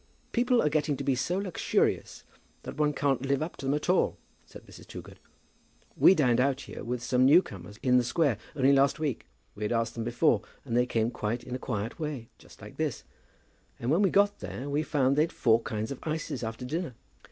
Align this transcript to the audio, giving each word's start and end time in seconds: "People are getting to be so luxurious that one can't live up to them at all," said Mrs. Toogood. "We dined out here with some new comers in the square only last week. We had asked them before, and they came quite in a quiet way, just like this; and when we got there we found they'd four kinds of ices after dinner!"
"People 0.31 0.63
are 0.63 0.67
getting 0.69 0.97
to 0.97 1.03
be 1.03 1.13
so 1.13 1.37
luxurious 1.37 2.23
that 2.63 2.75
one 2.77 2.91
can't 2.91 3.21
live 3.23 3.43
up 3.43 3.55
to 3.57 3.67
them 3.67 3.75
at 3.75 3.87
all," 3.87 4.17
said 4.47 4.65
Mrs. 4.65 4.87
Toogood. 4.87 5.19
"We 5.95 6.15
dined 6.15 6.39
out 6.41 6.61
here 6.61 6.83
with 6.83 7.03
some 7.03 7.23
new 7.23 7.43
comers 7.43 7.77
in 7.83 7.97
the 7.97 8.03
square 8.03 8.39
only 8.55 8.73
last 8.73 8.97
week. 8.97 9.27
We 9.53 9.61
had 9.61 9.71
asked 9.71 9.93
them 9.93 10.03
before, 10.03 10.41
and 10.65 10.75
they 10.75 10.87
came 10.87 11.11
quite 11.11 11.43
in 11.43 11.53
a 11.53 11.59
quiet 11.59 11.99
way, 11.99 12.29
just 12.39 12.63
like 12.63 12.77
this; 12.77 13.03
and 13.79 13.91
when 13.91 14.01
we 14.01 14.09
got 14.09 14.39
there 14.39 14.67
we 14.67 14.81
found 14.81 15.15
they'd 15.15 15.31
four 15.31 15.61
kinds 15.61 15.91
of 15.91 15.99
ices 16.01 16.43
after 16.43 16.65
dinner!" 16.65 16.95